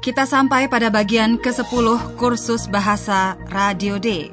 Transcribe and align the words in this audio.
Kita 0.00 0.24
sampai 0.24 0.64
pada 0.64 0.88
bagian 0.88 1.36
ke-10 1.36 2.16
kursus 2.16 2.72
bahasa 2.72 3.36
Radio 3.52 4.00
D. 4.00 4.32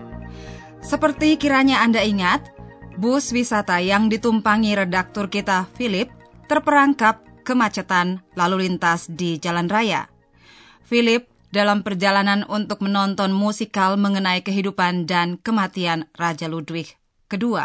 Seperti 0.79 1.35
kiranya 1.35 1.83
Anda 1.83 2.07
ingat, 2.07 2.55
bus 2.95 3.35
wisata 3.35 3.83
yang 3.83 4.07
ditumpangi 4.07 4.79
redaktur 4.79 5.27
kita, 5.27 5.67
Philip, 5.75 6.07
terperangkap 6.47 7.19
kemacetan 7.43 8.23
lalu 8.39 8.63
lintas 8.63 9.11
di 9.11 9.43
jalan 9.43 9.67
raya. 9.67 10.07
Philip 10.87 11.27
dalam 11.51 11.83
perjalanan 11.83 12.47
untuk 12.47 12.79
menonton 12.79 13.35
musikal 13.35 13.99
mengenai 13.99 14.47
kehidupan 14.47 15.03
dan 15.03 15.35
kematian 15.35 16.07
Raja 16.15 16.47
Ludwig 16.47 16.95
II. 17.27 17.59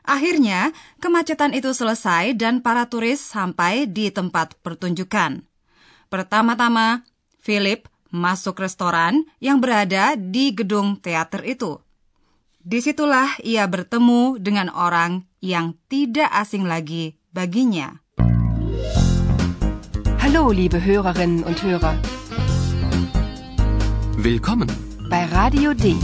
Akhirnya, 0.00 0.72
kemacetan 1.04 1.52
itu 1.52 1.76
selesai 1.76 2.32
dan 2.40 2.64
para 2.64 2.88
turis 2.88 3.20
sampai 3.20 3.84
di 3.84 4.08
tempat 4.08 4.56
pertunjukan. 4.64 5.44
Pertama-tama, 6.06 7.02
Philip 7.42 7.90
masuk 8.14 8.62
restoran 8.62 9.26
yang 9.42 9.58
berada 9.58 10.14
di 10.14 10.54
gedung 10.54 10.98
teater 11.02 11.42
itu. 11.42 11.82
Di 12.66 12.82
situlah 12.82 13.38
ia 13.46 13.66
bertemu 13.66 14.42
dengan 14.42 14.70
orang 14.74 15.26
yang 15.38 15.78
tidak 15.86 16.30
asing 16.34 16.66
lagi 16.66 17.14
baginya. 17.30 18.02
Hallo, 20.18 20.50
liebe 20.50 20.82
Hörerinnen 20.82 21.46
und 21.46 21.62
Hörer. 21.62 21.94
Willkommen. 24.18 24.66
Bei 25.06 25.22
Radio 25.30 25.70
D. 25.70 25.94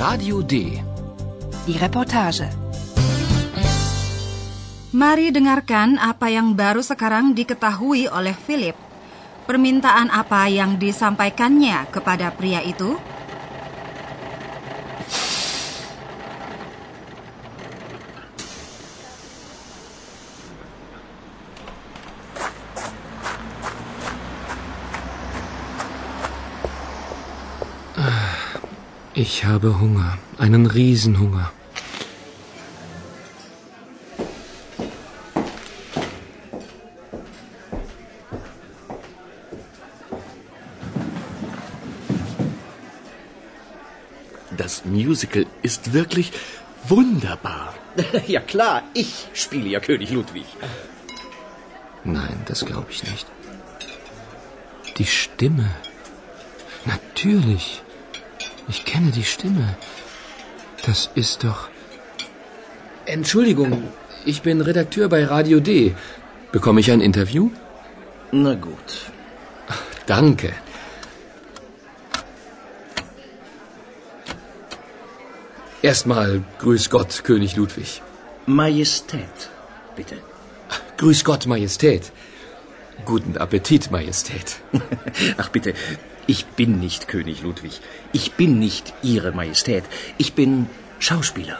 Radio 0.00 0.42
D. 0.42 0.82
Die 1.66 1.78
Reportage. 1.78 2.61
Mari 4.92 5.32
dengarkan 5.32 5.96
apa 5.96 6.28
yang 6.28 6.52
baru 6.52 6.84
sekarang 6.84 7.32
diketahui 7.32 8.12
oleh 8.12 8.36
Philip. 8.36 8.76
Permintaan 9.48 10.12
apa 10.12 10.52
yang 10.52 10.76
disampaikannya 10.76 11.88
kepada 11.88 12.28
pria 12.36 12.60
itu? 12.60 13.00
Ich 29.16 29.48
habe 29.48 29.80
Hunger. 29.80 30.20
Einen 30.36 30.68
Riesenhunger. 30.68 31.61
Das 44.84 44.92
Musical 44.92 45.46
ist 45.62 45.92
wirklich 45.92 46.32
wunderbar. 46.88 47.74
Ja 48.26 48.40
klar, 48.40 48.82
ich 48.94 49.28
spiele 49.34 49.68
ja 49.68 49.80
König 49.80 50.10
Ludwig. 50.10 50.46
Nein, 52.04 52.40
das 52.46 52.64
glaube 52.64 52.86
ich 52.90 53.02
nicht. 53.04 53.26
Die 54.96 55.04
Stimme. 55.04 55.68
Natürlich. 56.86 57.82
Ich 58.68 58.84
kenne 58.84 59.10
die 59.10 59.24
Stimme. 59.24 59.76
Das 60.86 61.10
ist 61.14 61.44
doch. 61.44 61.68
Entschuldigung, 63.04 63.88
ich 64.24 64.42
bin 64.42 64.60
Redakteur 64.60 65.08
bei 65.08 65.24
Radio 65.24 65.60
D. 65.60 65.94
Bekomme 66.50 66.80
ich 66.80 66.90
ein 66.90 67.00
Interview? 67.00 67.50
Na 68.30 68.54
gut. 68.54 69.12
Danke. 70.06 70.52
Erstmal 75.82 76.42
Grüß 76.60 76.90
Gott, 76.90 77.24
König 77.24 77.56
Ludwig. 77.56 78.02
Majestät, 78.46 79.50
bitte. 79.96 80.16
Grüß 80.96 81.24
Gott, 81.24 81.46
Majestät. 81.46 82.12
Guten 83.04 83.36
Appetit, 83.36 83.90
Majestät. 83.90 84.60
Ach 85.38 85.48
bitte, 85.48 85.74
ich 86.28 86.46
bin 86.46 86.78
nicht 86.78 87.08
König 87.08 87.42
Ludwig. 87.42 87.80
Ich 88.12 88.34
bin 88.34 88.60
nicht 88.60 88.94
Ihre 89.02 89.32
Majestät. 89.32 89.82
Ich 90.18 90.34
bin 90.34 90.68
Schauspieler. 91.00 91.58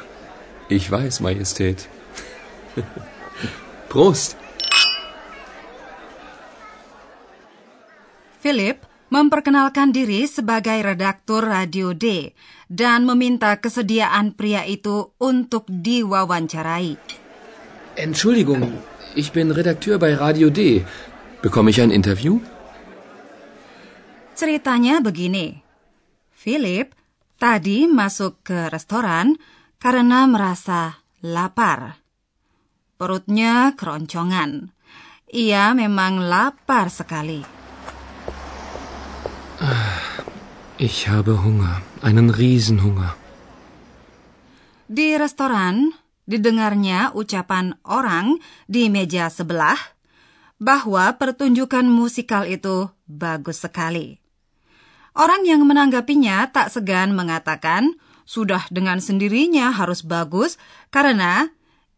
Ich 0.69 0.89
weiß, 0.89 1.19
Majestät. 1.19 1.89
Prost. 3.89 4.37
Philip 8.41 8.79
memperkenalkan 9.11 9.93
diri 9.93 10.27
sebagai 10.27 10.81
redaktur 10.83 11.43
Radio 11.43 11.93
D 11.93 12.33
dan 12.73 13.05
meminta 13.05 13.61
kesediaan 13.61 14.33
pria 14.33 14.65
itu 14.65 15.13
untuk 15.21 15.69
diwawancarai. 15.69 16.97
Entschuldigung, 18.01 18.81
ich 19.13 19.37
bin 19.37 19.53
Redakteur 19.53 20.01
bei 20.01 20.17
Radio 20.17 20.49
D. 20.49 20.81
Bekomme 21.45 21.69
ich 21.69 21.85
ein 21.85 21.93
Interview? 21.93 22.41
Ceritanya 24.33 25.05
begini. 25.05 25.61
Philip 26.33 26.97
tadi 27.37 27.85
masuk 27.85 28.41
ke 28.41 28.73
restoran 28.73 29.37
karena 29.77 30.25
merasa 30.25 31.05
lapar. 31.21 32.01
Perutnya 32.97 33.77
keroncongan. 33.77 34.73
Ia 35.29 35.77
memang 35.77 36.25
lapar 36.25 36.89
sekali. 36.89 37.45
Ich 40.83 41.07
habe 41.07 41.47
Hunger. 41.47 41.79
Einen 42.03 42.35
Riesenhunger. 42.35 43.15
Di 44.91 45.15
restoran, 45.15 45.95
didengarnya 46.27 47.15
ucapan 47.15 47.79
orang 47.87 48.43
di 48.67 48.91
meja 48.91 49.31
sebelah 49.31 49.79
bahwa 50.59 51.15
pertunjukan 51.15 51.87
musikal 51.87 52.43
itu 52.51 52.91
bagus 53.07 53.63
sekali. 53.63 54.19
Orang 55.15 55.47
yang 55.47 55.63
menanggapinya 55.71 56.51
tak 56.51 56.75
segan 56.75 57.15
mengatakan 57.15 57.95
sudah 58.27 58.67
dengan 58.75 58.99
sendirinya 58.99 59.71
harus 59.71 60.03
bagus 60.03 60.59
karena 60.91 61.47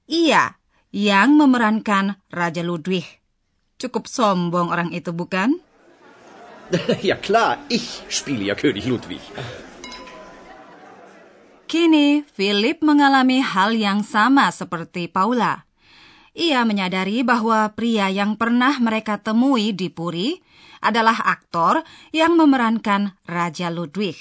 ia 0.04 0.60
yang 0.92 1.40
memerankan 1.40 2.20
Raja 2.28 2.60
Ludwig. 2.60 3.08
Cukup 3.80 4.04
sombong 4.04 4.68
orang 4.68 4.92
itu, 4.92 5.08
bukan? 5.08 5.63
Ja 7.08 7.16
klar, 7.20 7.60
ich 7.68 8.02
spiele 8.08 8.44
ja 8.48 8.54
König 8.56 8.86
Ludwig. 8.86 9.20
Kini, 11.68 12.22
Philip 12.22 12.78
mengalami 12.86 13.42
hal 13.42 13.74
yang 13.74 14.06
sama 14.06 14.48
seperti 14.54 15.10
Paula. 15.10 15.66
Ia 16.34 16.66
menyadari 16.66 17.22
bahwa 17.22 17.70
pria 17.74 18.10
yang 18.10 18.38
pernah 18.38 18.78
mereka 18.78 19.18
temui 19.18 19.74
di 19.74 19.90
Puri 19.90 20.38
adalah 20.82 21.18
aktor 21.30 21.82
yang 22.10 22.34
memerankan 22.38 23.18
Raja 23.26 23.70
Ludwig. 23.70 24.18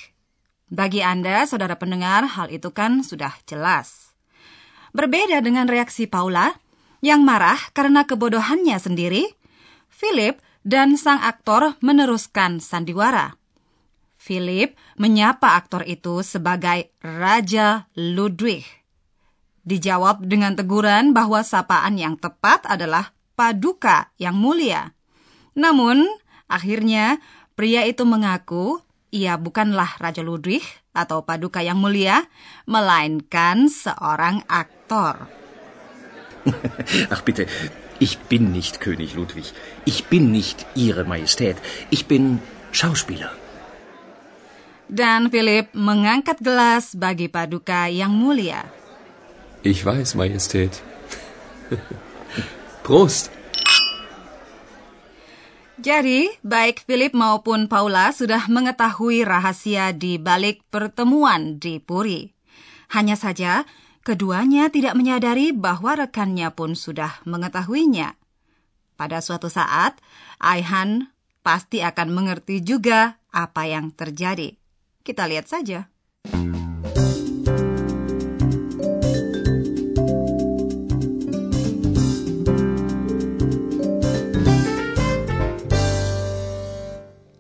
Bagi 0.69 1.05
Anda, 1.05 1.45
saudara 1.45 1.77
pendengar, 1.77 2.25
hal 2.37 2.49
itu 2.49 2.73
kan 2.73 3.05
sudah 3.05 3.33
jelas. 3.45 4.13
Berbeda 4.93 5.41
dengan 5.41 5.69
reaksi 5.69 6.09
Paula, 6.09 6.57
yang 7.05 7.21
marah 7.21 7.57
karena 7.77 8.05
kebodohannya 8.05 8.77
sendiri, 8.77 9.29
Philip 9.89 10.41
dan 10.63 10.95
sang 10.99 11.19
aktor 11.19 11.75
meneruskan 11.83 12.59
sandiwara. 12.63 13.35
Philip 14.15 14.75
menyapa 14.95 15.59
aktor 15.59 15.83
itu 15.83 16.23
sebagai 16.23 16.91
Raja 17.03 17.91
Ludwig. 17.99 18.63
Dijawab 19.63 20.27
dengan 20.27 20.55
teguran 20.55 21.11
bahwa 21.11 21.43
sapaan 21.43 21.99
yang 21.99 22.15
tepat 22.19 22.63
adalah 22.67 23.15
Paduka 23.35 24.11
yang 24.19 24.35
mulia. 24.39 24.95
Namun, 25.55 26.07
akhirnya 26.47 27.19
pria 27.55 27.83
itu 27.87 28.03
mengaku 28.03 28.83
ia 29.13 29.37
bukanlah 29.37 30.01
Raja 30.01 30.25
Ludwig 30.25 30.65
atau 30.89 31.21
Paduka 31.21 31.61
yang 31.61 31.77
mulia, 31.77 32.25
melainkan 32.65 33.69
seorang 33.69 34.41
aktor. 34.49 35.29
Ach 37.13 37.21
bitte, 37.21 37.45
Ich 38.03 38.19
bin 38.31 38.51
nicht 38.51 38.83
König 38.83 39.15
Ludwig. 39.15 39.47
Ich 39.87 40.11
bin 40.11 40.23
nicht 40.35 40.67
Ihre 40.75 41.07
Majestät. 41.07 41.55
Ich 41.87 42.03
bin 42.11 42.43
Schauspieler. 42.75 43.31
Dan 44.91 45.31
Philip 45.31 45.71
mengangkat 45.71 46.43
gelas 46.43 46.99
bagi 46.99 47.31
paduka 47.31 47.87
yang 47.87 48.11
mulia. 48.11 48.67
Ich 49.63 49.87
weiß, 49.87 50.19
Majestät. 50.19 50.83
Prost! 52.85 53.31
Jadi, 55.79 56.27
baik 56.43 56.83
Philip 56.83 57.15
maupun 57.15 57.71
Paula 57.71 58.11
sudah 58.11 58.51
mengetahui 58.51 59.23
rahasia 59.23 59.95
di 59.95 60.19
balik 60.19 60.59
pertemuan 60.67 61.55
di 61.55 61.79
Puri. 61.79 62.35
Hanya 62.91 63.15
saja, 63.15 63.63
keduanya 64.03 64.67
tidak 64.67 64.99
menyadari 64.99 65.55
bahwa 65.55 65.95
rekannya 65.95 66.51
pun 66.51 66.75
sudah 66.75 67.23
mengetahuinya. 67.23 68.19
Pada 68.99 69.23
suatu 69.23 69.47
saat, 69.47 69.97
Aihan 70.43 71.09
pasti 71.39 71.79
akan 71.79 72.11
mengerti 72.11 72.59
juga 72.59 73.17
apa 73.31 73.63
yang 73.65 73.95
terjadi. 73.95 74.59
Kita 75.01 75.23
lihat 75.25 75.47
saja. 75.47 75.87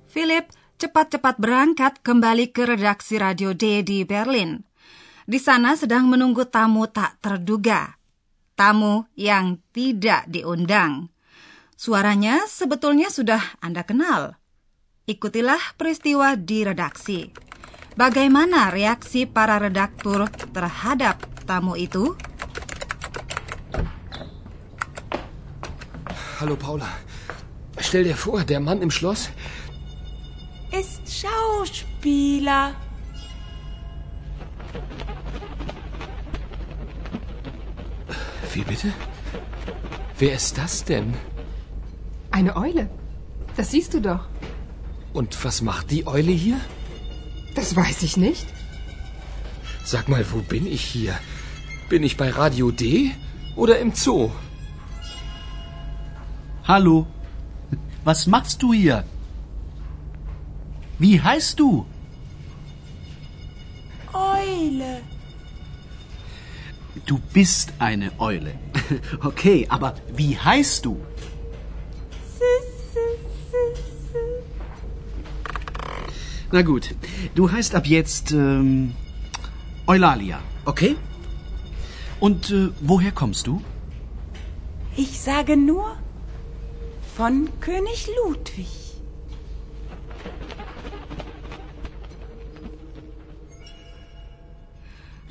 Philip 0.09 0.47
cepat-cepat 0.79 1.35
berangkat 1.39 1.99
kembali 1.99 2.55
ke 2.55 2.63
redaksi 2.63 3.19
Radio 3.19 3.51
D 3.51 3.83
di 3.83 4.07
Berlin. 4.07 4.72
Di 5.23 5.39
sana 5.39 5.79
sedang 5.79 6.11
menunggu 6.11 6.43
tamu 6.43 6.83
tak 6.91 7.19
terduga. 7.23 7.95
Tamu 8.53 9.07
yang 9.15 9.63
tidak 9.71 10.27
diundang. 10.27 11.09
Suaranya 11.73 12.45
sebetulnya 12.45 13.07
sudah 13.09 13.41
Anda 13.63 13.87
kenal. 13.87 14.37
Ikutilah 15.07 15.75
peristiwa 15.79 16.35
di 16.35 16.63
redaksi. 16.63 17.31
Bagaimana 17.95 18.71
reaksi 18.71 19.23
para 19.27 19.59
redaktur 19.59 20.27
terhadap 20.51 21.19
tamu 21.43 21.75
itu? 21.75 22.15
Hallo 26.39 26.59
Paula. 26.59 26.89
Stell 27.79 28.03
dir 28.03 28.15
vor, 28.15 28.43
der 28.43 28.59
Mann 28.59 28.83
im 28.83 28.91
Schloss 28.91 29.31
ist 30.73 31.05
Schauspieler. 31.05 32.75
Wie 38.53 38.63
bitte? 38.63 38.93
Wer 40.19 40.33
ist 40.33 40.57
das 40.57 40.83
denn? 40.83 41.13
Eine 42.31 42.55
Eule. 42.55 42.89
Das 43.57 43.71
siehst 43.71 43.93
du 43.93 43.99
doch. 43.99 44.27
Und 45.11 45.43
was 45.43 45.61
macht 45.61 45.91
die 45.91 46.05
Eule 46.07 46.31
hier? 46.31 46.59
Das 47.55 47.75
weiß 47.75 48.03
ich 48.03 48.17
nicht. 48.17 48.47
Sag 49.83 50.07
mal, 50.07 50.25
wo 50.31 50.39
bin 50.39 50.65
ich 50.65 50.83
hier? 50.83 51.13
Bin 51.89 52.03
ich 52.03 52.17
bei 52.17 52.29
Radio 52.29 52.71
D 52.71 53.11
oder 53.55 53.79
im 53.79 53.93
Zoo? 53.93 54.31
Hallo. 56.65 57.07
Was 58.03 58.27
machst 58.27 58.61
du 58.63 58.73
hier? 58.73 59.03
Wie 60.99 61.21
heißt 61.21 61.59
du? 61.59 61.85
Eule. 64.13 65.01
Du 67.05 67.19
bist 67.33 67.73
eine 67.79 68.11
Eule. 68.19 68.53
Okay, 69.23 69.65
aber 69.69 69.95
wie 70.15 70.37
heißt 70.37 70.85
du? 70.85 70.97
Na 76.51 76.61
gut, 76.61 76.95
du 77.33 77.51
heißt 77.51 77.73
ab 77.73 77.87
jetzt 77.87 78.31
ähm, 78.31 78.93
Eulalia, 79.87 80.39
okay? 80.65 80.95
Und 82.19 82.51
äh, 82.51 82.69
woher 82.79 83.11
kommst 83.11 83.47
du? 83.47 83.61
Ich 84.95 85.19
sage 85.19 85.57
nur 85.57 85.97
von 87.15 87.49
König 87.59 88.07
Ludwig. 88.23 88.82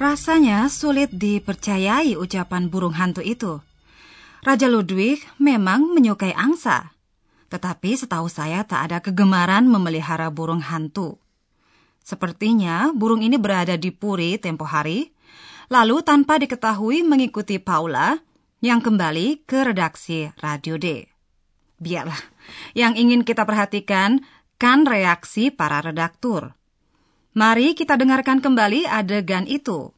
Rasanya 0.03 0.67
sulit 0.67 1.15
dipercayai 1.15 2.19
ucapan 2.19 2.67
burung 2.67 2.91
hantu 2.99 3.23
itu. 3.23 3.63
Raja 4.43 4.67
Ludwig 4.67 5.23
memang 5.39 5.95
menyukai 5.95 6.35
angsa, 6.35 6.91
tetapi 7.47 7.95
setahu 7.95 8.27
saya 8.27 8.67
tak 8.67 8.91
ada 8.91 8.99
kegemaran 8.99 9.63
memelihara 9.71 10.27
burung 10.35 10.59
hantu. 10.59 11.23
Sepertinya 12.03 12.91
burung 12.91 13.23
ini 13.23 13.39
berada 13.39 13.79
di 13.79 13.95
Puri 13.95 14.43
tempo 14.43 14.67
hari, 14.67 15.15
lalu 15.71 16.03
tanpa 16.03 16.43
diketahui 16.43 17.07
mengikuti 17.07 17.63
Paula 17.63 18.19
yang 18.59 18.83
kembali 18.83 19.47
ke 19.47 19.71
redaksi 19.71 20.35
Radio 20.43 20.83
D. 20.83 21.07
Biarlah, 21.79 22.19
yang 22.75 22.99
ingin 22.99 23.23
kita 23.23 23.47
perhatikan 23.47 24.19
kan 24.59 24.83
reaksi 24.83 25.55
para 25.55 25.79
redaktur. 25.79 26.59
Mari 27.33 27.73
kita 27.73 27.97
dengarkan 27.97 28.45
kembali 28.45 28.85
adegan 28.85 29.49
itu. 29.49 29.97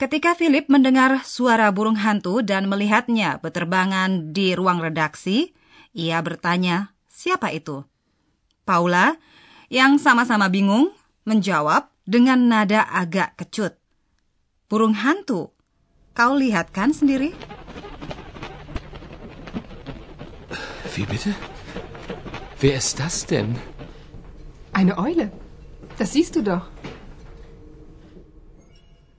Ketika 0.00 0.32
Philip 0.32 0.72
mendengar 0.72 1.20
suara 1.20 1.68
burung 1.68 2.00
hantu 2.00 2.40
dan 2.40 2.64
melihatnya 2.64 3.44
berterbangan 3.44 4.32
di 4.32 4.56
ruang 4.56 4.80
redaksi, 4.80 5.52
ia 5.92 6.16
bertanya, 6.24 6.96
"Siapa 7.12 7.52
itu?" 7.52 7.84
Paula, 8.64 9.20
yang 9.68 10.00
sama-sama 10.00 10.48
bingung, 10.48 10.96
menjawab 11.28 11.92
dengan 12.08 12.48
nada 12.48 12.88
agak 12.88 13.36
kecut. 13.36 13.76
"Burung 14.72 14.96
hantu. 14.96 15.52
Kau 16.16 16.40
lihat 16.40 16.72
kan 16.72 16.96
sendiri?" 16.96 17.36
Wie 20.96 21.04
bitte? 21.04 21.36
Wer 22.64 22.80
ist 22.80 22.96
das 22.96 23.28
denn? 23.28 23.60
Eine 24.72 24.96
Eule. 24.96 25.45
Das 25.96 26.12
siehst 26.12 26.36
du 26.36 26.44
doch. 26.44 26.68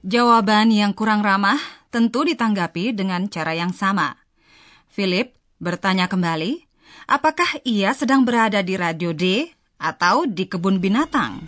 Jawaban 0.05 0.69
yang 0.71 0.93
kurang 0.93 1.25
ramah 1.25 1.59
tentu 1.89 2.23
ditanggapi 2.23 2.93
dengan 2.93 3.27
cara 3.27 3.57
yang 3.57 3.73
sama. 3.73 4.15
Philip 4.93 5.33
bertanya 5.57 6.05
kembali, 6.05 6.63
apakah 7.09 7.59
ia 7.65 7.91
sedang 7.97 8.23
berada 8.23 8.61
di 8.61 8.77
Radio 8.77 9.11
D 9.11 9.49
atau 9.81 10.29
di 10.29 10.45
kebun 10.45 10.77
binatang? 10.77 11.43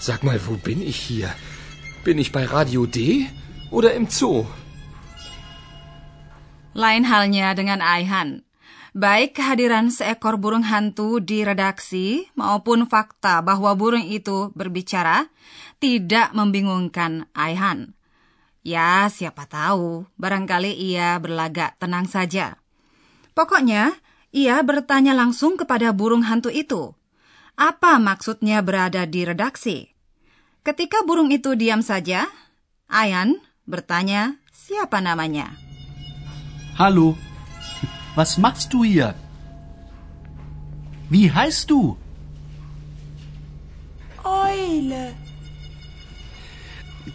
Sag 0.00 0.24
mal, 0.24 0.40
wo 0.40 0.56
bin 0.56 0.80
ich 0.80 0.96
hier? 0.96 1.30
Bin 2.02 2.16
ich 2.16 2.32
bei 2.32 2.48
Radio 2.48 2.88
D 2.88 3.28
oder 3.68 3.92
im 3.92 4.08
Zoo? 4.08 4.48
Lain 6.72 7.04
halnya 7.04 7.52
dengan 7.52 7.84
Aihan. 7.84 8.40
Baik 8.90 9.38
kehadiran 9.38 9.94
seekor 9.94 10.34
burung 10.34 10.66
hantu 10.66 11.22
di 11.22 11.46
redaksi 11.46 12.26
maupun 12.34 12.90
fakta 12.90 13.38
bahwa 13.38 13.70
burung 13.78 14.02
itu 14.02 14.50
berbicara 14.58 15.30
tidak 15.78 16.34
membingungkan 16.34 17.30
Aihan. 17.30 17.94
Ya, 18.66 19.06
siapa 19.06 19.46
tahu, 19.46 20.10
barangkali 20.18 20.74
ia 20.74 21.16
berlagak 21.22 21.78
tenang 21.78 22.10
saja. 22.10 22.58
Pokoknya, 23.32 23.94
ia 24.34 24.58
bertanya 24.60 25.14
langsung 25.14 25.54
kepada 25.54 25.94
burung 25.94 26.26
hantu 26.26 26.50
itu. 26.50 26.92
Apa 27.54 28.02
maksudnya 28.02 28.60
berada 28.60 29.06
di 29.06 29.22
redaksi? 29.22 29.86
Ketika 30.66 31.06
burung 31.06 31.30
itu 31.30 31.54
diam 31.54 31.80
saja, 31.80 32.26
Aihan 32.90 33.38
bertanya 33.70 34.34
siapa 34.50 34.98
namanya. 34.98 35.54
Hallo. 36.74 37.29
Was 38.14 38.38
machst 38.38 38.72
du 38.72 38.82
hier? 38.84 39.14
Wie 41.08 41.30
heißt 41.30 41.70
du? 41.70 41.96
Eule. 44.24 45.14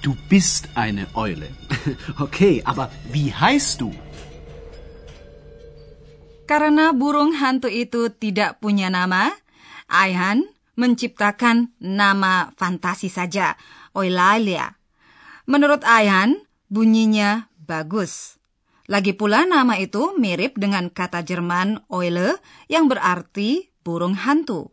Du 0.01 0.15
bist 0.29 0.69
eine 0.75 1.07
Eule. 1.15 1.49
Okay, 2.19 2.63
aber 2.65 2.89
wie 3.11 3.29
heißt 3.33 3.81
du? 3.81 3.93
Karena 6.45 6.93
burung 6.93 7.37
hantu 7.41 7.69
itu 7.69 8.09
tidak 8.09 8.61
punya 8.61 8.89
nama, 8.89 9.33
Aihan 9.89 10.45
menciptakan 10.77 11.73
nama 11.81 12.53
fantasi 12.57 13.09
saja, 13.09 13.57
Eulalia. 13.93 14.77
Menurut 15.45 15.85
Aihan, 15.85 16.41
bunyinya 16.69 17.49
bagus. 17.61 18.37
Lagi 18.85 19.17
pula 19.17 19.49
nama 19.49 19.81
itu 19.81 20.13
mirip 20.13 20.61
dengan 20.61 20.93
kata 20.93 21.25
Jerman 21.25 21.89
Eule 21.89 22.37
yang 22.69 22.85
berarti 22.85 23.73
burung 23.81 24.13
hantu. 24.13 24.69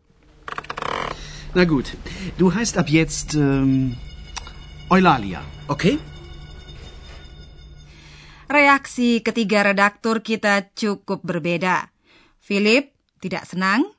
Na 1.57 1.65
gut, 1.65 1.97
du 2.37 2.53
heißt 2.53 2.77
ab 2.77 2.93
jetzt 2.93 3.33
ähm, 3.33 3.97
Eulalia, 4.89 5.41
okay? 5.65 5.97
Reaksi 8.49 9.25
ketiga 9.25 9.65
redaktur 9.65 10.21
kita 10.21 10.69
cukup 10.77 11.25
berbeda. 11.25 11.89
Philip 12.37 12.93
tidak 13.17 13.49
senang. 13.49 13.89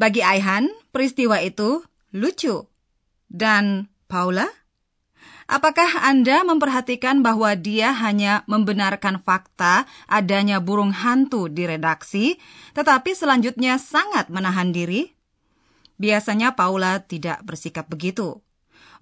Bagi 0.00 0.24
Aihan, 0.24 0.72
peristiwa 0.96 1.44
itu 1.44 1.84
lucu. 2.16 2.64
Dan 3.28 3.92
Paula? 4.08 4.48
Apakah 5.52 6.00
Anda 6.08 6.48
memperhatikan 6.48 7.20
bahwa 7.20 7.52
dia 7.52 7.92
hanya 7.92 8.40
membenarkan 8.48 9.20
fakta 9.20 9.84
adanya 10.08 10.64
burung 10.64 10.96
hantu 10.96 11.52
di 11.52 11.68
redaksi, 11.68 12.40
tetapi 12.72 13.12
selanjutnya 13.12 13.76
sangat 13.76 14.32
menahan 14.32 14.72
diri? 14.72 15.12
Biasanya 16.00 16.56
Paula 16.56 17.04
tidak 17.04 17.44
bersikap 17.44 17.84
begitu. 17.92 18.40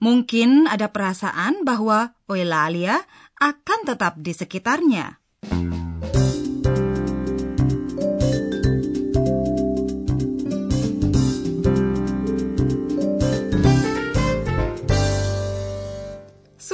Mungkin 0.02 0.66
ada 0.66 0.90
perasaan 0.90 1.62
bahwa 1.62 2.19
Eulalia 2.26 2.99
akan 3.38 3.87
tetap 3.87 4.19
di 4.19 4.35
sekitarnya. 4.35 5.23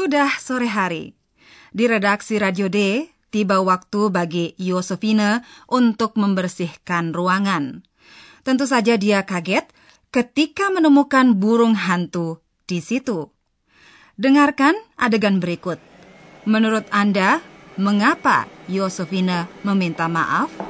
Sudah 0.06 0.38
sore 0.38 0.70
hari. 0.70 1.18
Di 1.74 1.90
redaksi 1.90 2.38
Radio 2.38 2.70
D, 2.70 3.10
tiba 3.34 3.58
waktu 3.58 4.06
bagi 4.14 4.54
Yosefina 4.54 5.42
untuk 5.66 6.14
membersihkan 6.14 7.10
ruangan. 7.10 7.82
Tentu 8.46 8.70
saja 8.70 8.94
dia 8.94 9.26
kaget 9.26 9.66
ketika 10.14 10.70
menemukan 10.70 11.34
burung 11.34 11.74
hantu 11.74 12.38
di 12.70 12.78
situ. 12.78 13.34
Dengarkan 14.14 14.78
adegan 14.94 15.42
berikut. 15.42 15.82
Menurut 16.46 16.86
Anda, 16.94 17.42
mengapa 17.74 18.46
Yosefina 18.70 19.50
meminta 19.66 20.06
maaf? 20.06 20.65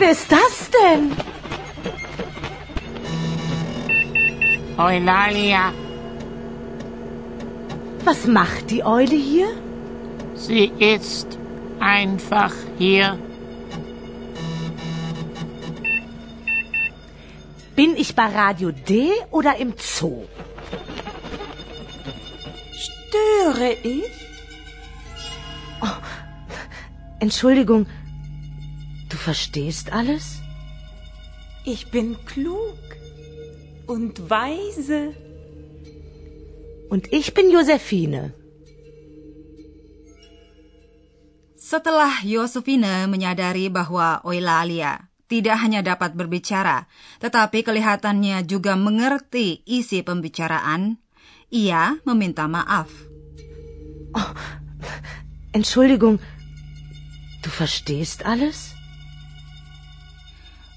Wer 0.00 0.12
ist 0.12 0.32
das 0.32 0.70
denn? 0.70 1.12
Eulalia, 4.78 5.74
Was 8.06 8.26
macht 8.26 8.70
die 8.70 8.82
Eule 8.82 9.14
hier? 9.14 9.48
sie 10.34 10.72
ist 10.78 11.38
einfach 11.80 12.54
hier. 12.78 13.18
Bin 17.76 17.94
ich 17.94 18.14
bei 18.14 18.24
Radio 18.24 18.70
D 18.72 19.10
oder 19.30 19.56
im 19.58 19.74
Zoo? 19.76 20.24
Störe 22.72 23.72
ich? 23.82 24.10
Entschuldigung, 27.18 27.84
du 27.84 27.90
verstehst 29.20 29.92
alles? 29.92 30.40
Ich 31.68 31.92
bin 31.92 32.16
klug 32.24 32.80
und 33.86 34.32
weise. 34.32 35.12
Und 36.88 37.12
ich 37.12 37.36
bin 37.36 37.52
Josephine. 37.52 38.32
Setelah 41.54 42.24
Yosefine 42.26 43.06
menyadari 43.06 43.70
bahwa 43.70 44.24
Eulalia 44.26 45.06
tidak 45.30 45.62
hanya 45.62 45.86
dapat 45.86 46.18
berbicara, 46.18 46.90
tetapi 47.22 47.62
kelihatannya 47.62 48.42
juga 48.42 48.74
mengerti 48.74 49.62
isi 49.62 50.02
pembicaraan, 50.02 50.98
ia 51.54 51.94
meminta 52.02 52.50
maaf. 52.50 52.90
Entschuldigung, 55.54 56.18
du 57.46 57.48
verstehst 57.54 58.26
alles? 58.26 58.79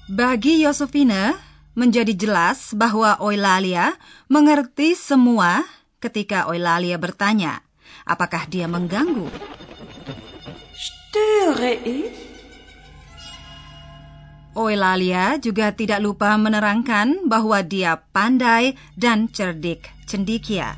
Bagi 0.04 0.60
Yosefine, 0.60 1.32
menjadi 1.72 2.12
jelas 2.12 2.76
bahwa 2.76 3.16
Eulalia 3.16 3.96
mengerti 4.28 4.92
semua 4.92 5.64
ketika 5.96 6.44
Eulalia 6.44 7.00
bertanya, 7.00 7.64
apakah 8.04 8.44
dia 8.44 8.68
mengganggu. 8.68 9.32
Störe 10.76 11.80
ich? 11.88 12.12
Eulalia 14.52 15.40
juga 15.40 15.72
tidak 15.72 16.04
lupa 16.04 16.36
menerangkan 16.36 17.24
bahwa 17.24 17.64
dia 17.64 17.96
pandai 18.12 18.76
dan 19.00 19.32
cerdik 19.32 19.88
cendikia. 20.04 20.76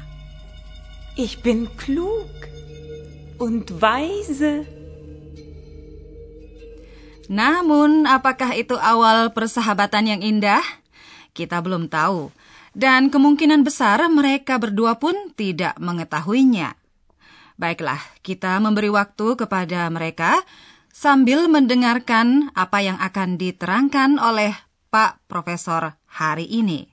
Ich 1.19 1.43
bin 1.43 1.67
klug 1.75 2.31
und 3.43 3.83
weise. 3.83 4.76
Namun, 7.27 8.07
apakah 8.07 8.55
itu 8.55 8.79
awal 8.79 9.35
persahabatan 9.35 10.17
yang 10.17 10.21
indah? 10.23 10.63
Kita 11.35 11.59
belum 11.61 11.91
tahu. 11.91 12.31
Dan 12.77 13.09
kemungkinan 13.09 13.65
besar 13.65 14.05
mereka 14.13 14.61
berdua 14.61 15.01
pun 15.01 15.17
tidak 15.33 15.75
mengetahuinya. 15.81 16.77
Baiklah, 17.57 17.99
kita 18.21 18.61
memberi 18.61 18.93
waktu 18.93 19.33
kepada 19.33 19.89
mereka 19.89 20.45
sambil 20.93 21.49
mendengarkan 21.49 22.53
apa 22.53 22.85
yang 22.85 23.01
akan 23.01 23.41
diterangkan 23.41 24.21
oleh 24.21 24.53
Pak 24.93 25.25
Profesor 25.25 25.97
hari 26.05 26.45
ini. 26.53 26.89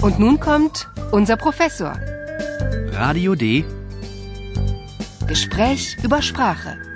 Und 0.00 0.16
nun 0.16 0.38
kommt 0.40 0.88
unser 1.12 1.36
Professor. 1.36 1.98
Radio 2.94 3.34
D. 3.34 3.66
Gespräch 5.26 5.98
über 6.02 6.22
Sprache. 6.22 6.89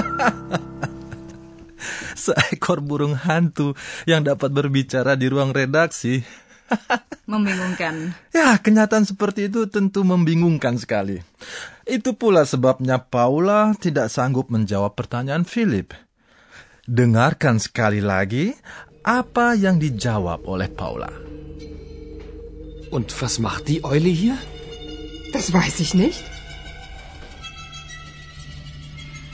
Seekor 2.20 2.84
burung 2.84 3.16
hantu 3.16 3.72
yang 4.04 4.26
dapat 4.26 4.52
berbicara 4.52 5.16
di 5.16 5.32
ruang 5.32 5.56
redaksi. 5.56 6.20
Membingungkan. 7.30 8.14
Ya, 8.34 8.58
kenyataan 8.58 9.06
seperti 9.06 9.50
itu 9.50 9.66
tentu 9.66 10.06
membingungkan 10.06 10.78
sekali. 10.78 11.22
Itu 11.86 12.14
pula 12.14 12.46
sebabnya 12.46 13.02
Paula 13.02 13.74
tidak 13.78 14.10
sanggup 14.10 14.50
menjawab 14.50 14.94
pertanyaan 14.94 15.42
Philip. 15.42 15.90
Dengarkan 16.86 17.62
sekali 17.62 18.02
lagi 18.02 18.54
apa 19.06 19.54
yang 19.54 19.78
dijawab 19.78 20.46
oleh 20.46 20.70
Paula. 20.70 21.10
Und 22.90 23.06
was 23.22 23.38
macht 23.38 23.70
die 23.70 23.86
Eule 23.86 24.10
hier? 24.10 24.34
Das 25.32 25.54
weiß 25.54 25.78
ich 25.78 25.94
nicht. 25.94 26.26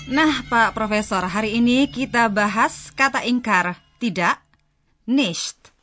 Nah, 0.07 0.47
Pak 0.47 0.71
Profesor, 0.79 1.27
hari 1.27 1.59
ini 1.59 1.91
kita 1.91 2.31
bahas 2.31 2.95
kata 2.95 3.27
ingkar. 3.27 3.83
Tidak, 3.99 4.39
nicht. 5.11 5.75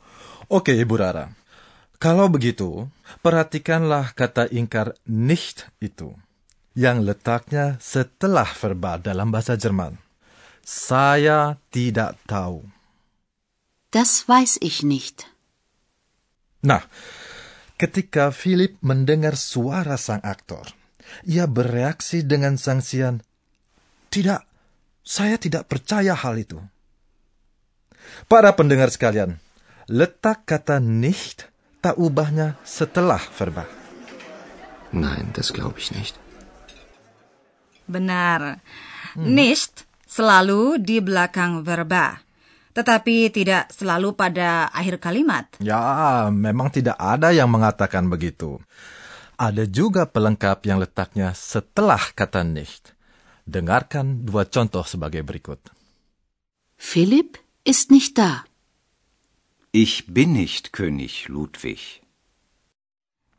Oke, 0.47 0.71
Ibu 0.79 0.95
Rara. 0.95 1.27
Kalau 1.99 2.31
begitu, 2.31 2.87
perhatikanlah 3.19 4.15
kata 4.15 4.47
ingkar 4.47 4.95
nicht 5.03 5.67
itu 5.83 6.15
yang 6.71 7.03
letaknya 7.03 7.75
setelah 7.83 8.47
verba 8.47 8.95
dalam 8.95 9.27
bahasa 9.27 9.59
Jerman. 9.59 9.99
Saya 10.63 11.59
tidak 11.67 12.15
tahu. 12.23 12.63
Das 13.91 14.23
weiß 14.31 14.63
ich 14.63 14.87
nicht. 14.87 15.27
Nah, 16.63 16.87
ketika 17.75 18.31
Philip 18.31 18.79
mendengar 18.79 19.35
suara 19.35 19.99
sang 19.99 20.23
aktor, 20.23 20.71
ia 21.27 21.43
bereaksi 21.43 22.23
dengan 22.23 22.55
sangsian, 22.55 23.19
"Tidak, 24.13 24.41
saya 25.01 25.41
tidak 25.41 25.65
percaya 25.65 26.13
hal 26.13 26.37
itu." 26.37 26.61
Para 28.29 28.53
pendengar 28.53 28.93
sekalian, 28.93 29.41
letak 29.89 30.45
kata 30.45 30.77
nicht 30.77 31.49
tak 31.81 31.97
ubahnya 31.97 32.55
setelah 32.63 33.19
verba. 33.19 33.65
Nein, 34.93 35.33
das 35.33 35.49
glaube 35.49 35.81
ich 35.81 35.89
nicht. 35.89 36.13
Benar. 37.89 38.61
Nicht 39.17 39.89
selalu 40.05 40.79
di 40.79 41.01
belakang 41.01 41.65
verba. 41.65 42.21
Tetapi 42.73 43.29
tidak 43.29 43.69
selalu 43.69 44.17
pada 44.17 44.69
akhir 44.73 44.97
kalimat. 44.97 45.45
Ya, 45.61 46.29
memang 46.29 46.73
tidak 46.73 46.97
ada 46.97 47.29
yang 47.29 47.49
mengatakan 47.49 48.09
begitu. 48.09 48.57
Ada 49.37 49.65
juga 49.69 50.09
pelengkap 50.09 50.61
yang 50.65 50.81
letaknya 50.81 51.33
setelah 51.37 52.01
kata 52.13 52.41
nicht. 52.45 52.92
Dengarkan 53.43 54.23
dua 54.23 54.47
contoh 54.47 54.87
sebagai 54.87 55.21
berikut. 55.21 55.59
Philipp 56.79 57.39
ist 57.67 57.91
nicht 57.91 58.15
da. 58.15 58.47
Ich 59.73 60.05
bin 60.07 60.37
nicht 60.37 60.71
König 60.71 61.27
Ludwig. 61.27 62.03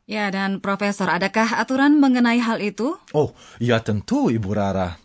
Ya, 0.05 0.29
dan 0.29 0.61
Profesor, 0.61 1.09
adakah 1.09 1.57
aturan 1.57 1.97
mengenai 1.97 2.37
hal 2.37 2.61
itu? 2.61 2.93
Oh, 3.17 3.33
ya 3.57 3.81
tentu 3.81 4.29
Ibu 4.29 4.49
Rara. 4.53 5.01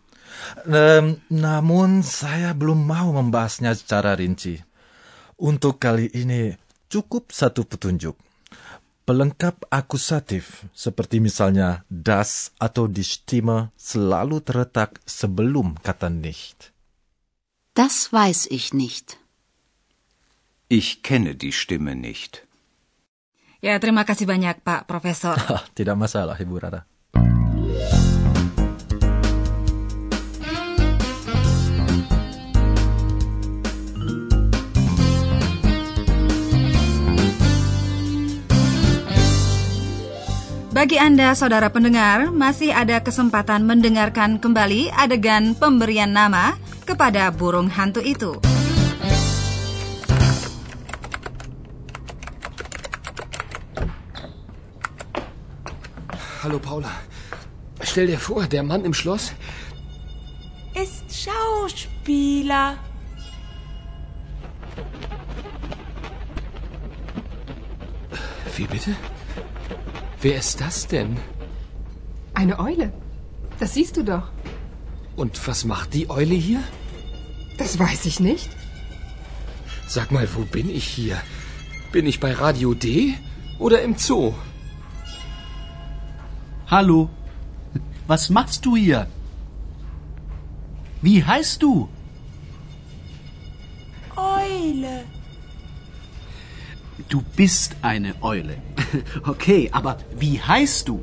Em, 0.68 1.16
namun 1.32 2.04
saya 2.04 2.52
belum 2.52 2.84
mau 2.84 3.08
membahasnya 3.16 3.72
secara 3.72 4.12
rinci. 4.12 4.60
Untuk 5.40 5.80
kali 5.80 6.12
ini 6.12 6.52
cukup 6.92 7.32
satu 7.32 7.64
petunjuk. 7.64 8.12
Pelengkap 9.10 9.66
akusatif 9.74 10.70
seperti 10.70 11.18
misalnya 11.18 11.82
das 11.90 12.54
atau 12.62 12.86
die 12.86 13.02
Stimme 13.02 13.74
selalu 13.74 14.38
terletak 14.38 15.02
sebelum 15.02 15.74
kata 15.82 16.06
nicht. 16.06 16.70
Das 17.74 18.14
weiß 18.14 18.46
ich 18.54 18.70
nicht. 18.70 19.18
Ich 20.70 21.02
kenne 21.02 21.34
die 21.34 21.50
Stimme 21.50 21.98
nicht. 21.98 22.46
Ya, 23.58 23.82
terima 23.82 24.06
kasih 24.06 24.30
banyak 24.30 24.62
Pak 24.62 24.86
Profesor. 24.86 25.34
Tidak 25.74 25.98
masalah, 25.98 26.38
Ibu 26.38 26.62
Rara. 26.62 26.86
Bagi 40.80 40.96
Anda, 40.96 41.36
saudara 41.36 41.68
pendengar, 41.68 42.32
masih 42.32 42.72
ada 42.72 43.04
kesempatan 43.04 43.68
mendengarkan 43.68 44.40
kembali 44.40 44.88
adegan 44.88 45.52
pemberian 45.52 46.08
nama 46.08 46.56
kepada 46.88 47.28
burung 47.28 47.68
hantu 47.68 48.00
itu. 48.00 48.40
Hallo 56.40 56.56
Paula. 56.56 56.96
Stell 57.84 58.08
dir 58.08 58.16
vor, 58.16 58.48
der 58.48 58.64
Mann 58.64 58.88
im 58.88 58.96
Schloss. 58.96 59.36
Ist 60.72 61.04
Schauspieler. 61.12 62.80
Wie 68.56 68.64
bitte? 68.64 68.96
Wer 70.22 70.36
ist 70.36 70.60
das 70.60 70.86
denn? 70.86 71.16
Eine 72.34 72.58
Eule. 72.58 72.92
Das 73.58 73.74
siehst 73.74 73.96
du 73.96 74.04
doch. 74.04 74.30
Und 75.16 75.46
was 75.46 75.64
macht 75.64 75.94
die 75.94 76.10
Eule 76.10 76.34
hier? 76.34 76.62
Das 77.56 77.78
weiß 77.78 78.06
ich 78.06 78.20
nicht. 78.20 78.50
Sag 79.86 80.12
mal, 80.12 80.28
wo 80.34 80.42
bin 80.44 80.68
ich 80.70 80.84
hier? 80.84 81.20
Bin 81.92 82.06
ich 82.06 82.20
bei 82.20 82.32
Radio 82.32 82.74
D 82.74 83.14
oder 83.58 83.82
im 83.82 83.96
Zoo? 83.96 84.34
Hallo. 86.68 87.10
Was 88.06 88.30
machst 88.30 88.64
du 88.66 88.76
hier? 88.76 89.06
Wie 91.02 91.24
heißt 91.24 91.62
du? 91.62 91.88
Eule. 94.16 95.04
Du 97.08 97.22
bist 97.36 97.76
eine 97.82 98.14
Eule. 98.22 98.56
Okay, 99.26 99.68
aber 99.72 99.98
wie 100.18 100.40
heißt 100.40 100.88
du? 100.88 101.00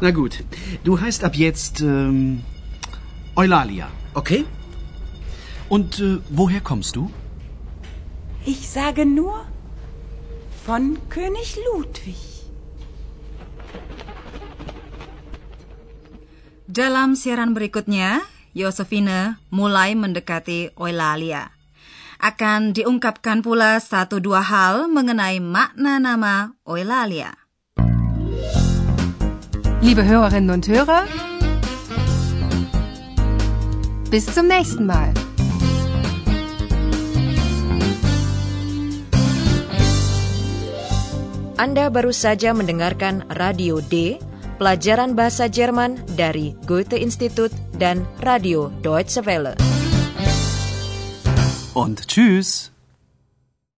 Na 0.00 0.10
gut, 0.10 0.44
du 0.84 1.00
heißt 1.00 1.24
ab 1.24 1.34
jetzt 1.36 1.80
ähm, 1.80 2.42
Eulalia, 3.34 3.88
okay? 4.12 4.44
Und 5.70 6.00
äh, 6.00 6.18
woher 6.28 6.60
kommst 6.60 6.96
du? 6.96 7.10
Ich 8.44 8.68
sage 8.68 9.06
nur 9.06 9.46
von 10.66 10.98
König 11.08 11.56
Ludwig. 11.72 12.16
Dalam 16.68 17.14
siaran 17.14 17.54
berikutnya, 17.54 18.20
Yosefine 18.52 19.38
mulai 19.50 19.94
mendekati 19.94 20.70
Eulalia. 20.76 21.55
Akan 22.16 22.72
diungkapkan 22.72 23.44
pula 23.44 23.76
satu 23.76 24.18
dua 24.24 24.40
hal 24.40 24.88
mengenai 24.88 25.36
makna 25.38 26.00
nama 26.00 26.56
Eulalia. 26.64 27.36
Liebe 29.84 30.02
Hörerinnen 30.02 30.50
und 30.50 30.64
Hörer, 30.66 31.04
bis 34.08 34.26
zum 34.26 34.48
nächsten 34.48 34.88
Mal. 34.88 35.12
Anda 41.56 41.88
baru 41.88 42.12
saja 42.12 42.52
mendengarkan 42.52 43.24
Radio 43.32 43.80
D, 43.80 44.20
pelajaran 44.60 45.16
bahasa 45.16 45.48
Jerman 45.48 46.00
dari 46.16 46.52
Goethe 46.64 47.00
Institut 47.00 47.52
dan 47.76 48.04
Radio 48.24 48.72
Deutsche 48.84 49.24
Welle. 49.24 49.75
Und 51.76 52.08
tschüss. 52.08 52.72